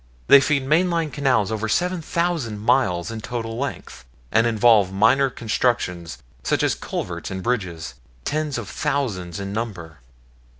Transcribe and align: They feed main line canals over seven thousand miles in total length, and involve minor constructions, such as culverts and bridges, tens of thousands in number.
They 0.29 0.39
feed 0.41 0.65
main 0.65 0.89
line 0.89 1.11
canals 1.11 1.51
over 1.51 1.69
seven 1.69 2.01
thousand 2.01 2.59
miles 2.59 3.11
in 3.11 3.21
total 3.21 3.55
length, 3.59 4.03
and 4.31 4.47
involve 4.47 4.91
minor 4.91 5.29
constructions, 5.29 6.17
such 6.41 6.63
as 6.63 6.73
culverts 6.73 7.29
and 7.29 7.43
bridges, 7.43 7.93
tens 8.25 8.57
of 8.57 8.67
thousands 8.67 9.39
in 9.39 9.53
number. 9.53 9.99